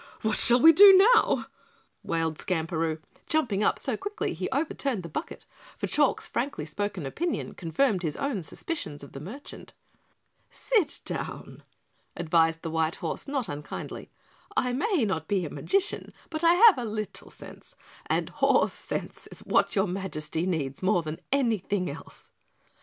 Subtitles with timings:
[0.23, 1.45] What shall we do now?"
[2.01, 5.45] wailed Skamperoo, jumping up so quickly he overturned the bucket,
[5.77, 9.75] for Chalk's frankly spoken opinion confirmed his own suspicions of the merchant.
[10.49, 11.61] "Sit down,"
[12.17, 14.09] advised the white horse, not unkindly.
[14.57, 17.75] "I may not be a magician, but I have a little sense,
[18.07, 22.31] and horse sense is what your Majesty needs more than anything else."